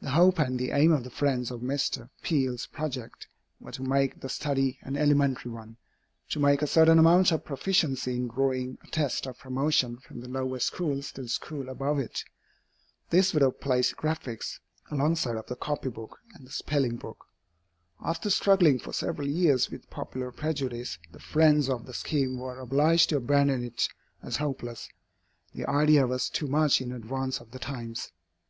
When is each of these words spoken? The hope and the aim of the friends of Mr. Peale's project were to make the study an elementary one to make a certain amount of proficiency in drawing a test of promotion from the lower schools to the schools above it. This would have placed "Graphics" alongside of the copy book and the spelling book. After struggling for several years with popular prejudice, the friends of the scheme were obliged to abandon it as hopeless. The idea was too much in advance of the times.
The 0.00 0.12
hope 0.12 0.38
and 0.38 0.58
the 0.58 0.70
aim 0.70 0.92
of 0.92 1.04
the 1.04 1.10
friends 1.10 1.50
of 1.50 1.60
Mr. 1.60 2.08
Peale's 2.22 2.64
project 2.64 3.28
were 3.60 3.70
to 3.72 3.82
make 3.82 4.18
the 4.22 4.30
study 4.30 4.78
an 4.80 4.96
elementary 4.96 5.50
one 5.50 5.76
to 6.30 6.40
make 6.40 6.62
a 6.62 6.66
certain 6.66 6.98
amount 6.98 7.32
of 7.32 7.44
proficiency 7.44 8.16
in 8.16 8.28
drawing 8.28 8.78
a 8.82 8.86
test 8.86 9.26
of 9.26 9.36
promotion 9.36 9.98
from 9.98 10.20
the 10.22 10.28
lower 10.30 10.58
schools 10.58 11.12
to 11.12 11.22
the 11.24 11.28
schools 11.28 11.68
above 11.68 11.98
it. 11.98 12.24
This 13.10 13.34
would 13.34 13.42
have 13.42 13.60
placed 13.60 13.94
"Graphics" 13.98 14.58
alongside 14.90 15.36
of 15.36 15.48
the 15.48 15.54
copy 15.54 15.90
book 15.90 16.18
and 16.34 16.46
the 16.46 16.50
spelling 16.50 16.96
book. 16.96 17.26
After 18.02 18.30
struggling 18.30 18.78
for 18.78 18.94
several 18.94 19.28
years 19.28 19.70
with 19.70 19.90
popular 19.90 20.32
prejudice, 20.32 20.96
the 21.12 21.20
friends 21.20 21.68
of 21.68 21.84
the 21.84 21.92
scheme 21.92 22.38
were 22.38 22.58
obliged 22.58 23.10
to 23.10 23.18
abandon 23.18 23.62
it 23.62 23.86
as 24.22 24.38
hopeless. 24.38 24.88
The 25.52 25.68
idea 25.68 26.06
was 26.06 26.30
too 26.30 26.46
much 26.46 26.80
in 26.80 26.90
advance 26.90 27.38
of 27.38 27.50
the 27.50 27.58
times. 27.58 28.12